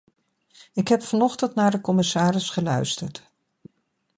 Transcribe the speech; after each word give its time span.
Ik 0.73 0.87
heb 0.87 1.01
vanochtend 1.01 1.55
naar 1.55 1.71
de 1.71 1.81
commissaris 1.81 2.49
geluisterd. 2.49 3.31